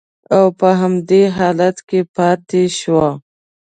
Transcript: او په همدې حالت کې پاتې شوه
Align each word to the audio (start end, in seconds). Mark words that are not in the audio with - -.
او 0.35 0.45
په 0.59 0.67
همدې 0.81 1.23
حالت 1.37 1.77
کې 1.87 1.99
پاتې 2.15 2.63
شوه 2.79 3.09